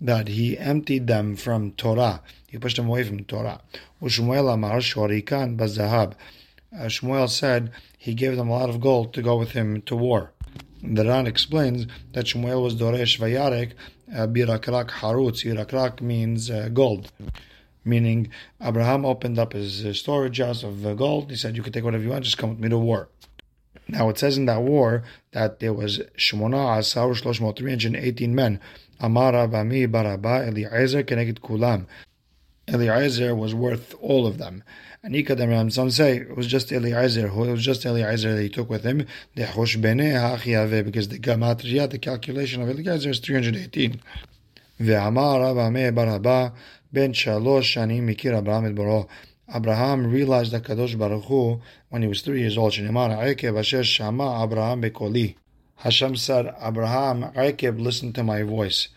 that 0.00 0.28
he 0.28 0.58
emptied 0.58 1.06
them 1.06 1.36
from 1.36 1.72
Torah. 1.72 2.22
He 2.46 2.58
pushed 2.58 2.76
them 2.76 2.88
away 2.88 3.04
from 3.04 3.24
Torah. 3.24 3.60
Ushmuel 4.02 4.52
Amar 4.52 4.78
Shorikan 4.78 5.56
Bazahab. 5.56 6.14
Uh, 6.72 6.84
Shmuel 6.84 7.28
said 7.28 7.72
he 7.98 8.14
gave 8.14 8.36
them 8.36 8.48
a 8.48 8.52
lot 8.52 8.70
of 8.70 8.80
gold 8.80 9.12
to 9.14 9.22
go 9.22 9.36
with 9.36 9.52
him 9.52 9.82
to 9.82 9.96
war. 9.96 10.32
The 10.82 11.04
Ran 11.04 11.26
explains 11.26 11.86
that 12.12 12.26
Shmuel 12.26 12.62
was 12.62 12.74
Doresh 12.76 13.18
Vayarek 13.18 13.72
uh, 14.14 14.26
Birakrak 14.26 14.90
Harutz. 14.90 15.44
Birakrak 15.44 16.00
means 16.00 16.50
uh, 16.50 16.68
gold. 16.72 17.10
Meaning, 17.84 18.28
Abraham 18.60 19.04
opened 19.06 19.38
up 19.38 19.54
his 19.54 19.84
uh, 19.84 19.92
storage 19.94 20.38
house 20.38 20.62
of 20.62 20.96
gold. 20.96 21.30
He 21.30 21.36
said, 21.36 21.56
You 21.56 21.62
can 21.62 21.72
take 21.72 21.84
whatever 21.84 22.02
you 22.02 22.10
want, 22.10 22.24
just 22.24 22.38
come 22.38 22.50
with 22.50 22.60
me 22.60 22.68
to 22.68 22.78
war. 22.78 23.08
Now 23.90 24.08
it 24.08 24.18
says 24.18 24.38
in 24.38 24.46
that 24.46 24.62
war 24.62 25.02
that 25.32 25.60
there 25.60 25.72
was 25.72 25.98
Shemona 26.16 26.78
Asar 26.78 27.08
Shloshmo, 27.08 27.56
318 27.56 28.34
men. 28.34 28.60
Amara 29.00 29.48
Bami 29.48 29.88
Baraba 29.88 30.46
Eliezer 30.46 31.02
Keneged 31.02 31.40
Kulam. 31.40 31.86
Eliezer 32.68 33.34
was 33.34 33.54
worth 33.54 33.94
all 34.00 34.26
of 34.26 34.38
them. 34.38 34.62
And 35.02 35.14
Ikadam 35.14 35.72
some 35.72 35.90
say 35.90 36.18
it 36.18 36.36
was 36.36 36.46
just 36.46 36.70
Eliezer, 36.70 37.28
who 37.28 37.44
it 37.44 37.52
was 37.52 37.64
just 37.64 37.84
Eliezer 37.84 38.34
that 38.34 38.42
he 38.42 38.48
took 38.48 38.68
with 38.68 38.84
him. 38.84 39.06
The 39.34 39.44
Hoshbene 39.44 40.84
because 40.84 41.08
the 41.08 41.18
Gematria, 41.18 41.90
the 41.90 41.98
calculation 41.98 42.62
of 42.62 42.68
Eliezer 42.68 43.10
is 43.10 43.18
318. 43.18 44.00
Ve'amar 44.80 45.40
Rabame 45.40 45.92
Baraba 45.92 46.52
ben 46.92 47.12
Shalosh 47.12 47.76
Shanim 47.76 48.02
Mikir 48.02 48.34
Abraham 48.34 48.66
et 48.66 48.74
Baro. 48.74 49.08
Abraham 49.54 50.10
realized 50.10 50.52
that 50.52 50.64
Kadosh 50.64 50.98
Baruch 50.98 51.24
Hu, 51.24 51.60
when 51.88 52.02
he 52.02 52.08
was 52.08 52.22
three 52.22 52.40
years 52.40 52.56
old, 52.56 52.72
Shama 52.72 54.44
Abraham 54.44 54.82
Bekoli. 54.82 55.34
Hashem 55.76 56.16
said, 56.16 56.54
Abraham, 56.62 57.32
Akev, 57.32 57.80
listen 57.80 58.12
to 58.12 58.22
my 58.22 58.42
voice. 58.42 58.88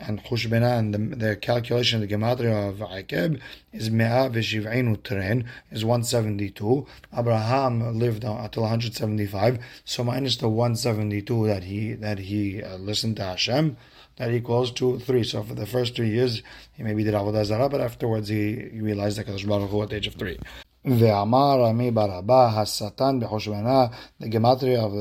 and 0.00 0.22
Chushbena 0.24 0.78
and 0.78 0.94
the, 0.94 1.16
the 1.16 1.36
calculation 1.36 2.02
of 2.02 2.08
the 2.08 2.14
gematria 2.14 2.68
of 2.68 2.78
Akeb 2.78 3.40
is 3.72 3.90
Me'a 3.90 4.28
v'shiv'inu 4.30 4.98
tren 4.98 5.46
is 5.70 5.84
172. 5.84 6.86
Abraham 7.16 7.98
lived 7.98 8.24
until 8.24 8.62
175, 8.62 9.58
so 9.84 10.04
minus 10.04 10.36
the 10.36 10.48
172 10.48 11.46
that 11.46 11.64
he 11.64 11.94
that 11.94 12.18
he 12.18 12.62
uh, 12.62 12.76
listened 12.76 13.16
to 13.16 13.24
Hashem, 13.24 13.76
that 14.17 14.31
equals 14.31 14.71
to 14.71 14.99
three. 14.99 15.23
So 15.23 15.43
for 15.43 15.55
the 15.55 15.65
first 15.65 15.95
three 15.95 16.09
years, 16.09 16.41
he 16.73 16.83
maybe 16.83 17.03
did 17.03 17.13
avodah 17.13 17.45
zarah, 17.45 17.69
but 17.69 17.81
afterwards 17.81 18.29
he, 18.29 18.69
he 18.73 18.81
realized 18.81 19.17
that 19.17 19.27
Kadosh 19.27 19.47
Baruch 19.47 19.69
Hu 19.69 19.83
at 19.83 19.89
the 19.89 19.95
age 19.97 20.07
of 20.07 20.15
three. 20.15 20.37
ואמר 20.85 21.61
רמי 21.61 21.91
ברבה, 21.91 22.47
השטן 22.47 23.19
בחושבנה, 23.19 23.87
the 24.21 24.25
gematria 24.25 24.79
of 24.79 24.91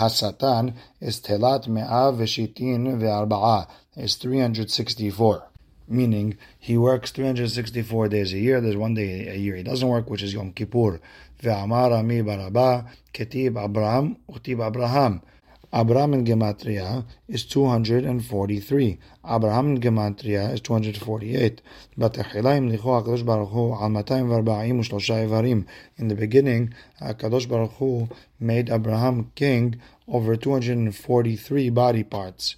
השטן 0.00 0.66
is 1.02 1.20
תלת 1.22 1.68
מאה 1.68 2.10
ושיטין 2.16 2.96
וארבעה, 3.00 3.62
is 3.96 4.14
364. 4.16 5.42
Meaning, 5.88 6.36
he 6.58 6.76
works 6.76 7.10
364 7.10 8.08
days 8.08 8.32
a 8.32 8.38
year, 8.38 8.60
there's 8.60 8.76
one 8.76 8.94
day 8.94 9.28
a 9.28 9.36
year 9.36 9.56
he 9.56 9.62
doesn't 9.62 9.88
work, 9.88 10.08
which 10.08 10.22
is 10.22 10.34
Yom 10.34 10.52
Kippur. 10.52 10.98
ואמר 11.42 11.92
רמי 11.92 12.22
ברבה, 12.22 12.80
כתיב 13.12 13.58
אברהם 13.58 14.14
וכתיב 14.30 14.60
אברהם. 14.60 15.18
Abraham 15.73 16.13
in 16.13 16.23
Gematria 16.23 17.03
is 17.27 17.45
243. 17.45 18.99
Abraham 19.29 19.75
in 19.75 19.81
Gematria 19.81 20.53
is 20.53 20.61
248. 20.61 21.61
But 21.97 22.13
HaKadosh 22.13 23.25
Baruch 23.25 23.49
Hu 23.49 23.73
al 23.73 24.03
243 24.03 25.15
ivarim. 25.15 25.65
In 25.97 26.07
the 26.07 26.15
beginning, 26.15 26.73
HaKadosh 27.01 27.49
Baruch 27.49 27.73
Hu 27.73 28.07
made 28.39 28.69
Abraham 28.69 29.31
king 29.35 29.81
over 30.07 30.37
243 30.37 31.69
body 31.69 32.03
parts. 32.03 32.55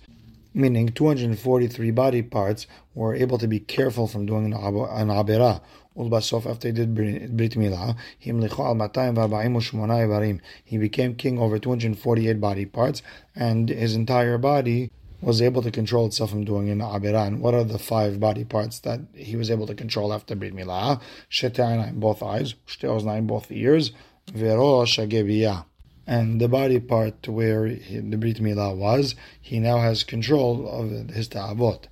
Meaning 0.54 0.89
243 0.89 1.89
body 1.92 2.22
parts 2.22 2.68
were 2.94 3.16
able 3.16 3.39
to 3.39 3.48
be 3.48 3.60
careful 3.60 4.08
from 4.08 4.28
doing 4.28 4.54
an, 4.54 4.54
abera. 4.54 5.62
After 6.00 6.68
he 6.68 6.72
did 6.72 6.96
Brit 6.96 7.58
Milah. 7.58 7.96
He 10.65 10.77
became 10.77 11.15
king 11.15 11.39
over 11.39 11.60
248 11.60 12.39
body 12.39 12.65
parts, 12.65 13.01
and 13.36 13.70
his 13.70 13.96
entire 13.96 14.38
body 14.38 14.91
was 15.22 15.41
able 15.41 15.62
to 15.62 15.72
control 15.72 16.06
itself 16.06 16.29
from 16.29 16.46
doing 16.46 16.70
in 16.70 16.79
Abiran. 16.79 17.39
What 17.39 17.53
are 17.53 17.65
the 17.65 17.77
five 17.77 18.20
body 18.20 18.46
parts 18.46 18.79
that 18.79 19.01
he 19.13 19.36
was 19.36 19.51
able 19.51 19.68
to 19.68 19.75
control 19.75 20.13
after 20.13 20.36
Brit 20.36 20.56
Milah? 20.56 21.01
and 21.44 22.00
both 22.00 22.24
eyes, 22.24 22.56
shtei 22.65 23.27
both 23.27 23.51
ears, 23.51 23.91
verosh 24.32 24.98
hagebiyah 24.98 25.65
and 26.10 26.41
the 26.41 26.48
body 26.48 26.79
part 26.79 27.27
where 27.27 27.70
the 27.70 28.18
Brit 28.18 28.38
Milah 28.38 28.75
was, 28.75 29.13
he 29.39 29.60
now 29.60 29.77
has 29.77 30.03
control 30.03 30.68
of 30.68 31.12
his 31.12 31.27
ta'avot. 31.27 31.84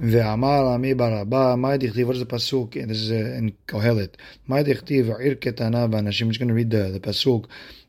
ואמר 0.00 0.68
עמי 0.74 0.94
ברבה, 0.94 1.54
מה 1.56 1.76
דכתיב, 1.76 2.08
what 2.08 2.14
is 2.14 2.20
the 2.20 2.32
pasuk, 2.32 2.74
this 2.74 3.00
is 3.02 3.10
in 3.10 3.50
Kohelet, 3.72 4.16
מה 4.48 4.62
דכתיב, 4.62 5.10
עיר 5.10 5.34
קטנה 5.34 5.86
באנשים, 5.86 6.28
I'm 6.28 6.32
just 6.32 6.40
going 6.40 6.48
to 6.48 6.54
read 6.54 6.70
the, 6.70 6.98
the 6.98 7.00
pasuk, 7.00 7.46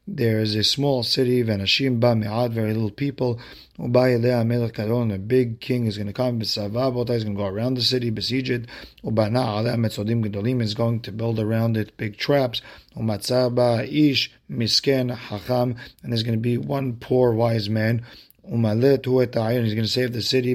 there 0.07 0.39
is 0.41 0.55
a 0.55 0.63
small 0.63 1.03
city, 1.03 1.43
ואנשים 1.45 1.99
בה 1.99 2.13
מעט, 2.13 2.51
very 2.51 2.73
little 2.73 3.01
people, 3.01 3.41
ובא 3.79 4.05
אליה 4.05 4.43
מלך 4.43 4.79
גדול, 4.79 5.11
a 5.11 5.17
big 5.17 5.59
king 5.59 5.87
is 5.87 5.97
going 5.97 6.07
to 6.07 6.17
come, 6.17 6.39
בסבבה 6.39 6.85
אותה, 6.85 7.13
he's 7.15 7.23
going 7.23 7.35
to 7.35 7.41
go 7.41 7.47
around 7.47 7.77
the 7.77 7.81
city, 7.81 8.09
besiege 8.11 8.49
it, 8.49 8.67
ובנה 9.03 9.57
עליה 9.57 9.75
מצודים 9.75 10.21
גדולים, 10.21 10.61
is 10.61 10.73
going 10.73 11.07
to 11.07 11.11
build 11.11 11.39
around 11.39 11.77
it 11.77 11.91
big 11.97 12.17
traps, 12.17 12.61
ומצא 12.97 13.49
בה 13.49 13.81
איש 13.81 14.29
מסכן, 14.49 15.15
חכם, 15.15 15.71
and 16.03 16.11
there's 16.11 16.23
going 16.23 16.33
to 16.33 16.37
be 16.37 16.57
one 16.57 16.97
poor 16.99 17.33
wise 17.33 17.69
man, 17.69 18.01
Umalet 18.50 19.04
hu 19.04 19.20
et 19.22 19.34
He's 19.34 19.74
going 19.74 19.84
to 19.84 19.88
save 19.88 20.12
the 20.12 20.22
city 20.22 20.54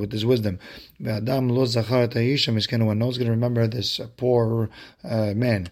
with 0.00 0.12
his 0.12 0.24
wisdom. 0.24 0.58
Ve'adam 1.00 1.50
lo 1.50 1.64
zachar 1.64 2.08
et. 2.08 2.84
One 2.86 2.98
going 3.18 3.26
to 3.26 3.30
remember 3.30 3.66
this 3.66 4.00
poor 4.16 4.70
uh, 5.04 5.32
man. 5.34 5.70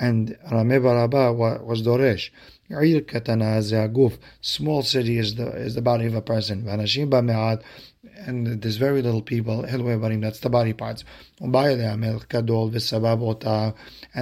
And 0.00 0.36
Rameh 0.50 0.80
Baraba 0.82 1.32
was 1.62 1.82
Doresh. 1.82 2.30
Ya'ir 2.70 3.06
katana 3.06 3.60
ze'aguf. 3.60 4.16
Small 4.40 4.82
city 4.82 5.18
is 5.18 5.34
the 5.34 5.48
is 5.66 5.74
the 5.74 5.82
body 5.82 6.06
of 6.06 6.14
a 6.14 6.22
person. 6.22 6.62
V'anashim 6.64 7.10
ba'me'at 7.10 7.62
and 8.26 8.62
there's 8.62 8.76
very 8.76 9.02
little 9.02 9.20
people. 9.22 9.62
That's 9.62 10.40
the 10.40 10.48
body 10.50 10.72
parts. 10.72 11.04
And 11.40 11.52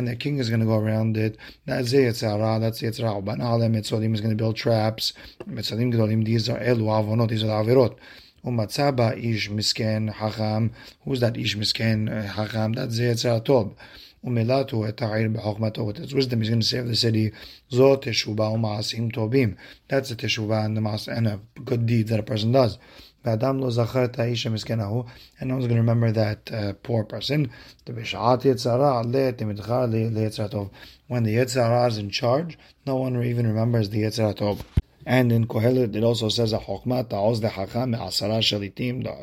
the 0.09 0.17
king 0.19 0.39
is 0.39 0.49
going 0.49 0.61
to 0.61 0.67
go 0.67 0.79
around 0.79 1.17
it. 1.17 1.37
That's 1.67 1.93
Yetzirah. 1.93 2.61
That's 2.61 2.83
Yetzirah. 2.83 3.25
Banalem 3.25 3.77
Mitzodim 3.77 4.15
is 4.15 4.21
going 4.21 4.37
to 4.37 4.43
build 4.43 4.57
traps. 4.57 5.13
Mitzodim 5.49 5.93
Gedolim. 5.93 6.25
These 6.25 6.49
are 6.49 6.59
Elu 6.59 6.83
Avonot. 6.83 7.29
These 7.29 7.45
are 7.45 7.63
Avirot. 7.65 7.97
Umatzaba 8.45 9.17
Ish 9.17 9.51
Misken 9.51 10.13
Hacham. 10.13 10.73
Who's 11.05 11.21
that 11.21 11.37
Ish 11.37 11.57
Misken 11.57 12.11
eh, 12.11 12.27
Hacham? 12.29 12.75
That's 12.75 12.99
Yetzirah 12.99 13.45
Tob. 13.45 13.77
ומילתו 14.24 14.88
את 14.88 15.02
העיר 15.02 15.30
בחוכמתו, 15.34 15.90
with 15.90 15.98
his 15.98 16.14
wisdom 16.14 16.42
he's 16.42 16.50
going 16.50 16.62
to 16.62 16.66
save 16.66 16.88
the 16.88 16.96
city. 16.96 17.36
זו 17.70 17.96
תשובה 17.96 18.50
ומעשים 18.50 19.10
טובים. 19.10 19.54
That's 19.90 20.12
a 20.12 20.16
teshuvah 20.16 20.66
and, 20.66 20.78
the 20.78 21.12
and 21.18 21.28
a 21.28 21.40
good 21.64 21.86
deed 21.86 22.08
that 22.08 22.20
a 22.20 22.24
person 22.24 22.52
does. 22.52 22.78
ואדם 23.26 23.60
לא 23.60 23.72
זכר 23.72 24.06
את 24.06 24.20
האיש 24.20 24.48
המסכן 24.48 24.80
ההוא, 24.80 25.04
and 25.40 25.44
no 25.44 25.54
one's 25.54 25.68
going 25.68 25.76
to 25.76 25.82
remember 25.82 26.12
that 26.12 26.52
uh, 26.52 26.74
poor 26.88 27.04
person. 27.04 27.48
בשעת 27.90 28.46
יצרה 28.46 29.00
עלה 29.00 29.32
תמתחר 29.32 29.86
ליצר 29.90 30.44
הטוב. 30.44 30.70
When 31.10 31.24
the 31.24 31.30
יצרה 31.30 31.88
is 31.88 31.98
in 31.98 32.10
charge, 32.10 32.58
no 32.88 32.96
one 32.96 33.16
even 33.24 33.46
remembers 33.46 33.90
the 33.90 33.98
יצר 33.98 34.30
הטוב. 34.30 34.62
And 35.11 35.33
in 35.33 35.47
Kohelet, 35.47 35.97
it 35.97 36.05
also 36.05 36.29
says, 36.29 36.51
the, 36.51 36.59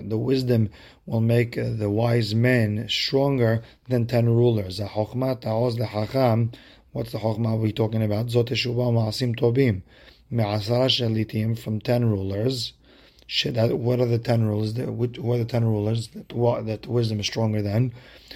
the 0.01 0.17
wisdom 0.17 0.69
will 1.05 1.21
make 1.21 1.57
uh, 1.59 1.69
the 1.77 1.91
wise 1.91 2.33
men 2.33 2.87
stronger 2.89 3.61
than 3.87 4.07
ten 4.07 4.27
rulers. 4.27 4.79
What's 4.79 4.87
the 4.87 4.95
chokmah 7.19 7.59
we're 7.59 7.71
talking 7.71 8.01
about? 8.01 8.29
Zot 8.29 8.49
ma'asim 8.49 9.35
tobim. 9.35 9.83
From 11.59 11.81
ten 11.81 12.05
rulers 12.05 12.73
what 13.27 13.99
are 13.99 14.05
the 14.05 14.19
ten 14.19 14.43
rulers? 14.43 14.73
That, 14.73 14.85
who 14.85 15.33
are 15.33 15.37
the 15.37 15.45
ten 15.45 15.65
rulers 15.65 16.07
that, 16.09 16.29
that 16.65 16.87
wisdom 16.87 17.19
is 17.19 17.27
stronger 17.27 17.61
than? 17.61 17.93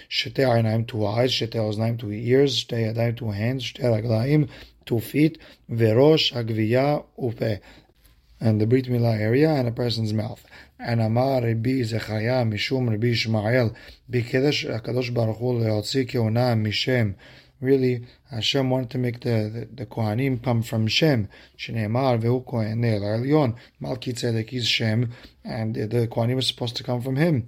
Shete 0.08 0.36
Ainaim, 0.36 0.88
two 0.88 1.06
eyes, 1.06 1.32
Shete 1.32 1.56
Oznaim, 1.56 2.00
two 2.00 2.12
ears, 2.12 2.64
Shete 2.64 2.94
Yadayim, 2.94 3.18
two 3.18 3.32
hands, 3.32 3.64
Shete 3.64 3.82
Raglaim, 3.82 4.50
two 4.90 5.00
feet, 5.00 5.38
Verosh, 5.70 6.26
Agviya, 6.34 7.06
Upe. 7.28 7.60
And 8.42 8.60
the 8.60 8.68
Brit 8.68 8.86
Milah 8.86 9.20
area 9.20 9.50
and 9.50 9.68
a 9.68 9.72
person's 9.72 10.14
mouth. 10.14 10.44
And 10.80 11.02
Keona 16.12 16.56
Mishem 16.64 17.16
really 17.62 18.06
Hashem 18.32 18.70
wanted 18.70 18.90
to 18.92 18.98
make 18.98 19.20
the, 19.22 19.50
the, 19.54 19.68
the 19.74 19.86
Kohanim 19.86 20.42
come 20.42 20.62
from 20.64 20.88
Shem. 20.88 21.28
Shneimar 21.58 22.22
vehu 22.22 22.46
Kohen 22.46 22.82
Elyon. 22.82 23.56
Malki 23.82 24.14
Tzedek 24.14 24.54
is 24.54 24.68
Shem, 24.68 25.12
and 25.44 25.76
the 25.76 26.08
Kohanim 26.08 26.40
is 26.40 26.48
supposed 26.48 26.78
to 26.78 26.84
come 26.84 27.02
from 27.02 27.18
him. 27.18 27.48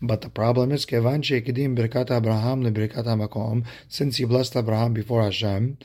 But 0.00 0.22
the 0.22 0.30
problem 0.30 0.72
is, 0.72 0.84
Birkat 0.84 2.10
Abraham 2.10 2.64
leBirkat 2.64 3.04
HaMakom, 3.04 3.64
since 3.88 4.16
he 4.16 4.24
blessed 4.24 4.56
Abraham 4.56 4.94
before 4.94 5.22
Hashem, 5.22 5.78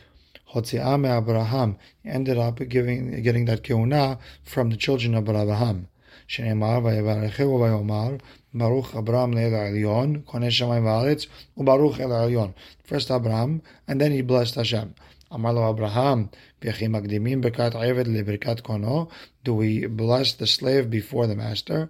Hotzi'ah 0.54 1.18
Abraham 1.18 1.76
ended 2.04 2.38
up 2.38 2.58
giving 2.68 3.22
getting 3.22 3.44
that 3.46 3.62
keuna 3.62 4.18
from 4.44 4.70
the 4.70 4.76
children 4.76 5.14
of 5.14 5.28
Abraham. 5.28 5.86
שנאמר 6.28 6.78
ויברכהו 6.84 7.60
ויאמר 7.60 8.16
ברוך 8.54 8.96
אברהם 8.96 9.34
לאל 9.34 9.54
העליון, 9.54 10.20
קונה 10.24 10.50
שמיים 10.50 10.86
וארץ, 10.86 11.26
וברוך 11.56 12.00
אל 12.00 12.12
העליון. 12.12 12.50
First 12.86 13.10
Abraham, 13.10 13.60
and 13.88 14.00
then 14.00 14.12
he 14.12 14.22
blessed 14.22 14.54
Hashem. 14.54 14.88
אמר 15.34 15.52
לו 15.52 15.70
אברהם, 15.70 16.26
וכי 16.64 16.88
מקדימים 16.88 17.40
ברכת 17.40 17.74
עבד 17.74 18.06
לברכת 18.06 18.60
קונו, 18.60 19.06
do 19.44 19.48
we 19.48 20.00
bless 20.00 20.42
the 20.42 20.46
slave 20.46 20.90
before 20.90 21.26
the 21.26 21.36
master? 21.36 21.88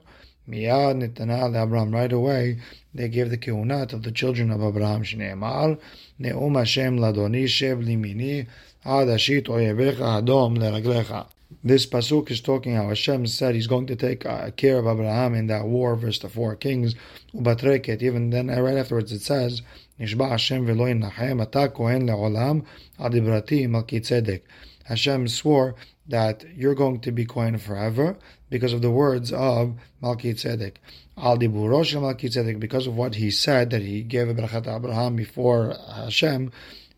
Miyad 0.49 1.01
Nitanah 1.01 1.61
Abraham. 1.61 1.91
Right 1.91 2.11
away, 2.11 2.59
they 2.93 3.09
gave 3.09 3.29
the 3.29 3.37
kiunah 3.37 3.87
to 3.89 3.97
the 3.97 4.11
children 4.11 4.51
of 4.51 4.61
Abraham. 4.61 5.03
Shneimar 5.03 5.79
Neum 6.19 6.57
Hashem 6.57 6.97
Ladoni 6.97 7.45
Shev 7.45 7.85
Limini 7.85 8.47
Ad 8.85 9.07
Ashit 9.07 9.47
Oyevecha 9.47 10.23
Adom 10.23 10.57
Leraglecha. 10.57 11.27
This 11.63 11.85
pasuk 11.85 12.29
is 12.31 12.41
talking 12.41 12.75
how 12.75 12.89
Hashem 12.89 13.25
said 13.27 13.55
He's 13.55 13.67
going 13.67 13.87
to 13.87 13.95
take 13.95 14.25
uh, 14.25 14.51
care 14.51 14.77
of 14.77 14.87
Abraham 14.87 15.33
in 15.33 15.47
that 15.47 15.65
war 15.65 15.95
versus 15.95 16.21
the 16.21 16.29
four 16.29 16.55
kings. 16.55 16.95
Ubatreket. 17.33 18.01
Even 18.01 18.29
then, 18.29 18.49
uh, 18.49 18.59
right 18.59 18.77
afterwards, 18.77 19.11
it 19.11 19.21
says 19.21 19.61
Nishba 19.99 20.29
Hashem 20.29 20.65
Nachem 20.65 21.41
Ata 21.41 21.69
Kohen 21.69 22.07
LeOlam 22.07 22.65
Adibrati 22.99 23.67
Malki 23.67 24.01
Tzedek. 24.01 24.41
Hashem 24.85 25.27
swore 25.27 25.75
that 26.08 26.44
you're 26.54 26.74
going 26.74 27.00
to 27.00 27.12
be 27.12 27.24
kohen 27.24 27.58
forever 27.58 28.16
because 28.50 28.72
of 28.72 28.82
the 28.82 28.90
words 28.90 29.32
of 29.32 29.74
Malki 30.02 30.34
Tzedek. 30.34 30.76
Al 31.16 31.38
diburosh 31.38 31.94
Malki 31.94 32.28
Tzedek 32.28 32.58
because 32.58 32.86
of 32.86 32.96
what 32.96 33.14
he 33.14 33.30
said 33.30 33.70
that 33.70 33.82
he 33.82 34.02
gave 34.02 34.28
a 34.28 34.34
brachat 34.34 34.66
Abraham 34.66 35.16
before 35.16 35.74
Hashem. 35.94 36.50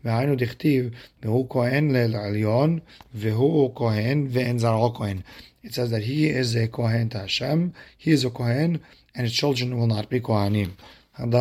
והיינו 0.05 0.35
דכתיב, 0.35 0.89
והוא 1.23 1.49
כהן 1.49 1.91
לעליון, 1.91 2.79
והוא 3.13 3.75
כהן 3.75 4.27
ואין 4.29 4.59
זרעו 4.59 4.93
כהן. 4.93 5.21
it 5.65 5.73
says 5.73 5.89
that 5.89 6.03
he 6.03 6.29
is 6.29 6.55
a 6.55 6.67
Kohen 6.67 7.09
to 7.09 7.17
Hashem, 7.17 7.73
he 7.97 8.11
is 8.11 8.23
a 8.23 8.29
Kohen, 8.29 8.81
and 9.15 9.23
his 9.23 9.33
children 9.33 9.77
will 9.77 9.87
not 9.87 10.09
be 10.09 10.21
Kohanim. 10.21 10.73
And 11.17 11.31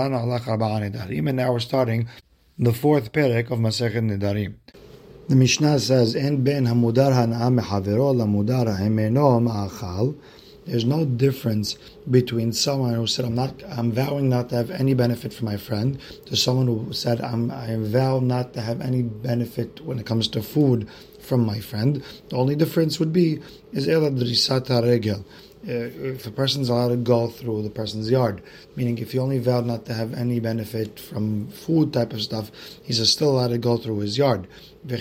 now 1.36 1.52
we're 1.52 1.60
starting 1.60 2.08
the 2.58 2.72
fourth 2.72 3.12
parak 3.12 3.50
of 3.50 3.58
Masechet 3.58 4.02
Nidarim. 4.02 4.54
The 5.29 5.35
Mishnah 5.35 5.79
says, 5.79 6.15
"En 6.15 6.43
ben 6.43 6.65
hamudar 6.65 7.13
hana'am 7.13 7.59
mehavero 7.59 8.15
lamudar 8.15 8.65
ha'emeno 8.65 9.39
ma'achal." 9.39 10.15
There's 10.65 10.85
no 10.85 11.05
difference 11.05 11.77
between 12.09 12.51
someone 12.51 12.95
who 12.95 13.05
said, 13.05 13.25
"I'm 13.25 13.35
not, 13.35 13.61
I'm 13.69 13.91
vowing 13.91 14.27
not 14.27 14.49
to 14.49 14.55
have 14.55 14.71
any 14.71 14.95
benefit 14.95 15.31
from 15.31 15.45
my 15.45 15.57
friend," 15.57 15.99
to 16.25 16.35
someone 16.35 16.65
who 16.65 16.93
said, 16.93 17.21
"I'm, 17.21 17.51
I 17.51 17.75
vow 17.75 18.19
not 18.19 18.55
to 18.55 18.61
have 18.61 18.81
any 18.81 19.03
benefit 19.03 19.85
when 19.85 19.99
it 19.99 20.07
comes 20.07 20.27
to 20.29 20.41
food 20.41 20.87
from 21.19 21.45
my 21.45 21.59
friend." 21.59 22.01
The 22.29 22.35
only 22.35 22.55
difference 22.55 22.99
would 22.99 23.13
be 23.13 23.37
is 23.71 23.87
ela 23.87 24.09
drisata 24.09 24.81
regel 24.81 25.23
if 25.69 26.25
a 26.25 26.31
person's 26.31 26.69
allowed 26.69 26.89
to 26.89 26.97
go 26.97 27.27
through 27.27 27.61
the 27.61 27.69
person's 27.69 28.09
yard, 28.09 28.41
meaning 28.75 28.97
if 28.97 29.11
he 29.11 29.19
only 29.19 29.37
vowed 29.37 29.65
not 29.65 29.85
to 29.85 29.93
have 29.93 30.13
any 30.13 30.39
benefit 30.39 30.99
from 30.99 31.47
food 31.49 31.93
type 31.93 32.11
of 32.11 32.21
stuff, 32.21 32.51
he's 32.83 33.07
still 33.09 33.31
allowed 33.31 33.49
to 33.49 33.59
go 33.59 33.77
through 33.77 33.99
his 33.99 34.17
yard. 34.17 34.47
And 34.81 34.91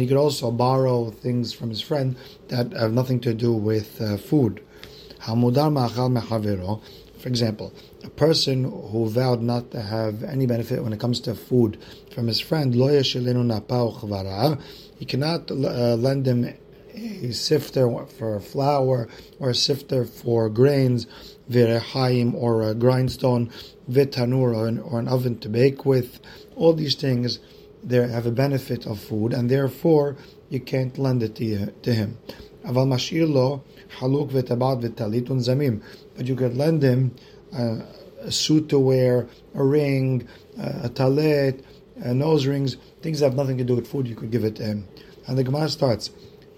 he 0.00 0.06
could 0.06 0.16
also 0.16 0.50
borrow 0.50 1.10
things 1.10 1.52
from 1.52 1.68
his 1.68 1.82
friend 1.82 2.16
that 2.48 2.72
have 2.72 2.92
nothing 2.92 3.20
to 3.20 3.34
do 3.34 3.52
with 3.52 4.00
uh, 4.00 4.16
food. 4.16 4.62
For 7.18 7.28
example, 7.28 7.72
a 8.02 8.10
person 8.10 8.64
who 8.64 9.08
vowed 9.08 9.42
not 9.42 9.70
to 9.72 9.82
have 9.82 10.22
any 10.22 10.46
benefit 10.46 10.82
when 10.82 10.92
it 10.92 11.00
comes 11.00 11.20
to 11.20 11.34
food 11.34 11.78
from 12.14 12.28
his 12.28 12.40
friend, 12.40 12.74
he 12.74 13.04
cannot 15.06 15.50
uh, 15.50 15.96
lend 15.96 16.26
him 16.26 16.54
a 16.94 17.32
sifter 17.32 18.06
for 18.06 18.40
flour 18.40 19.08
or 19.38 19.50
a 19.50 19.54
sifter 19.54 20.04
for 20.04 20.48
grains, 20.48 21.06
virechaim 21.50 22.34
or 22.34 22.62
a 22.62 22.74
grindstone, 22.74 23.50
vitanur 23.90 24.56
or 24.56 24.68
an, 24.68 24.78
or 24.78 24.98
an 24.98 25.08
oven 25.08 25.38
to 25.40 25.48
bake 25.48 25.84
with. 25.84 26.20
All 26.56 26.72
these 26.72 26.94
things 26.94 27.40
they 27.82 27.96
have 28.08 28.26
a 28.26 28.30
benefit 28.30 28.86
of 28.86 28.98
food, 28.98 29.32
and 29.32 29.50
therefore 29.50 30.16
you 30.48 30.60
can't 30.60 30.96
lend 30.98 31.22
it 31.22 31.36
to, 31.36 31.66
to 31.70 31.94
him. 31.94 32.18
Aval 32.64 32.88
mashir 32.88 33.28
lo 33.28 33.62
haluk 33.98 34.30
zamim, 34.30 35.82
but 36.16 36.26
you 36.26 36.34
could 36.34 36.56
lend 36.56 36.82
him 36.82 37.14
a 37.52 38.30
suit 38.30 38.68
to 38.70 38.78
wear, 38.78 39.26
a 39.54 39.62
ring, 39.62 40.26
a 40.56 40.88
talit, 40.88 41.62
nose 41.96 42.46
rings, 42.46 42.76
things 43.02 43.20
that 43.20 43.26
have 43.26 43.36
nothing 43.36 43.58
to 43.58 43.64
do 43.64 43.74
with 43.76 43.86
food. 43.86 44.08
You 44.08 44.16
could 44.16 44.30
give 44.30 44.44
it 44.44 44.56
to 44.56 44.64
him. 44.64 44.88
And 45.26 45.38
the 45.38 45.44
Gemara 45.44 45.68
starts. 45.68 46.10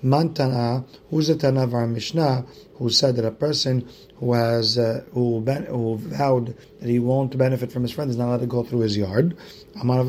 Mantana, 0.04 0.84
who's 1.10 1.28
the 1.28 1.36
Tana 1.36 1.64
of 1.64 1.74
our 1.74 1.86
Mishnah, 1.86 2.44
who 2.74 2.90
said 2.90 3.16
that 3.16 3.24
a 3.24 3.30
person 3.30 3.88
who 4.16 4.32
has 4.34 4.78
uh, 4.78 5.04
who, 5.12 5.40
ben, 5.40 5.64
who 5.64 5.96
vowed 5.96 6.56
that 6.80 6.88
he 6.88 6.98
won't 6.98 7.36
benefit 7.36 7.72
from 7.72 7.82
his 7.82 7.92
friend 7.92 8.10
is 8.10 8.16
not 8.16 8.28
allowed 8.28 8.40
to 8.40 8.46
go 8.46 8.62
through 8.62 8.80
his 8.80 8.96
yard. 8.96 9.36
Amar 9.80 10.04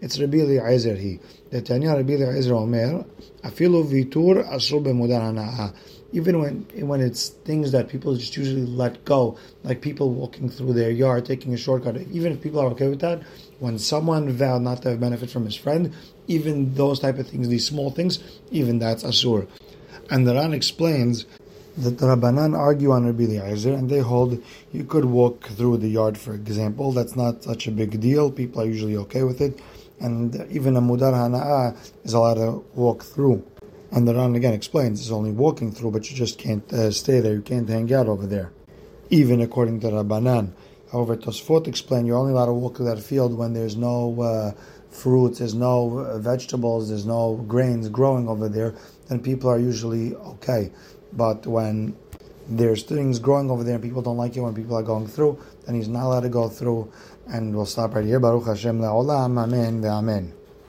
it's 0.00 0.18
Rabbi 0.18 0.38
Eliezer 0.38 0.96
he. 0.96 1.20
The 1.50 1.62
Tanya 1.62 1.94
Rabbi 1.94 2.14
Eliezer 2.14 2.54
Omer, 2.54 3.04
afilu 3.44 3.84
vitur 3.84 4.44
even 6.12 6.40
when 6.40 6.66
when 6.86 7.00
it's 7.00 7.30
things 7.30 7.72
that 7.72 7.88
people 7.88 8.14
just 8.14 8.36
usually 8.36 8.66
let 8.66 9.04
go, 9.04 9.38
like 9.64 9.80
people 9.80 10.10
walking 10.10 10.48
through 10.48 10.74
their 10.74 10.90
yard, 10.90 11.24
taking 11.24 11.54
a 11.54 11.56
shortcut, 11.56 11.96
even 12.10 12.32
if 12.32 12.42
people 12.42 12.60
are 12.60 12.66
okay 12.66 12.88
with 12.88 13.00
that, 13.00 13.22
when 13.62 13.78
someone 13.78 14.28
vowed 14.28 14.60
not 14.60 14.82
to 14.82 14.90
have 14.90 14.98
benefit 14.98 15.30
from 15.30 15.44
his 15.44 15.54
friend, 15.54 15.94
even 16.26 16.74
those 16.74 16.98
type 16.98 17.16
of 17.20 17.28
things, 17.28 17.48
these 17.48 17.64
small 17.64 17.92
things, 17.92 18.18
even 18.50 18.80
that's 18.80 19.04
asur. 19.04 19.46
And 20.10 20.26
the 20.26 20.34
Ran 20.34 20.52
explains 20.52 21.26
that 21.76 21.98
the 21.98 22.06
Rabbanan 22.06 22.58
argue 22.58 22.90
on 22.90 23.06
Rabbi 23.06 23.22
Eliezer 23.22 23.72
and 23.72 23.88
they 23.88 24.00
hold 24.00 24.42
you 24.72 24.82
could 24.82 25.04
walk 25.04 25.46
through 25.46 25.76
the 25.76 25.88
yard, 25.88 26.18
for 26.18 26.34
example. 26.34 26.90
That's 26.90 27.14
not 27.14 27.44
such 27.44 27.68
a 27.68 27.70
big 27.70 28.00
deal. 28.00 28.32
People 28.32 28.62
are 28.62 28.66
usually 28.66 28.96
okay 28.96 29.22
with 29.22 29.40
it. 29.40 29.60
And 30.00 30.34
even 30.50 30.74
a 30.76 30.82
Mudar 30.82 31.12
Hana'ah 31.12 31.76
is 32.04 32.14
allowed 32.14 32.34
to 32.34 32.64
walk 32.74 33.04
through. 33.04 33.44
And 33.92 34.08
the 34.08 34.14
Ran 34.16 34.34
again 34.34 34.54
explains 34.54 35.00
it's 35.00 35.12
only 35.12 35.30
walking 35.30 35.70
through, 35.70 35.92
but 35.92 36.10
you 36.10 36.16
just 36.16 36.36
can't 36.36 36.70
uh, 36.72 36.90
stay 36.90 37.20
there. 37.20 37.34
You 37.34 37.42
can't 37.42 37.68
hang 37.68 37.92
out 37.94 38.08
over 38.08 38.26
there, 38.26 38.50
even 39.08 39.40
according 39.40 39.78
to 39.80 39.86
Rabbanan. 39.86 40.50
However, 40.92 41.16
Tosfot 41.16 41.66
explain 41.66 42.04
you're 42.04 42.18
only 42.18 42.32
allowed 42.32 42.46
to 42.46 42.52
walk 42.52 42.76
through 42.76 42.86
that 42.86 43.00
field 43.00 43.36
when 43.36 43.54
there's 43.54 43.76
no 43.76 44.20
uh, 44.20 44.52
fruits, 44.90 45.38
there's 45.38 45.54
no 45.54 46.00
uh, 46.00 46.18
vegetables, 46.18 46.90
there's 46.90 47.06
no 47.06 47.36
grains 47.48 47.88
growing 47.88 48.28
over 48.28 48.48
there. 48.48 48.74
Then 49.08 49.20
people 49.20 49.48
are 49.48 49.58
usually 49.58 50.14
okay. 50.14 50.70
But 51.14 51.46
when 51.46 51.96
there's 52.46 52.82
things 52.82 53.18
growing 53.18 53.50
over 53.50 53.64
there 53.64 53.74
and 53.74 53.82
people 53.82 54.02
don't 54.02 54.18
like 54.18 54.36
it 54.36 54.40
when 54.40 54.54
people 54.54 54.76
are 54.76 54.82
going 54.82 55.06
through, 55.06 55.38
then 55.64 55.74
he's 55.74 55.88
not 55.88 56.04
allowed 56.04 56.20
to 56.20 56.28
go 56.28 56.48
through. 56.48 56.92
And 57.26 57.56
we'll 57.56 57.66
stop 57.66 57.94
right 57.94 58.04
here. 58.04 58.20
Baruch 58.20 58.46
Hashem 58.46 58.78
la'olam. 58.78 59.42
Amen. 59.42 59.84
Amen. 59.84 60.41